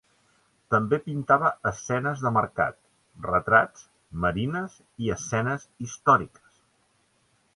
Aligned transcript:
També 0.75 0.97
pintava 1.01 1.49
escenes 1.71 2.23
de 2.27 2.31
mercat, 2.37 2.79
retrats, 3.27 3.85
marines 4.25 4.79
i 5.09 5.13
escenes 5.19 5.67
històriques. 5.87 6.61